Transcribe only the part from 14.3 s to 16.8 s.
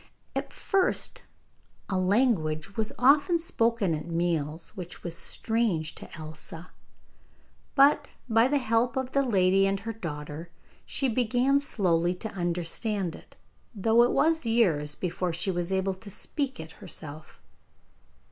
years before she was able to speak it